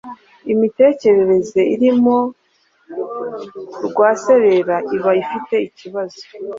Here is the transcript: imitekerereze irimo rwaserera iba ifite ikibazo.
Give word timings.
imitekerereze 0.53 1.59
irimo 1.75 2.17
rwaserera 3.87 4.75
iba 4.95 5.11
ifite 5.23 5.55
ikibazo. 5.67 6.21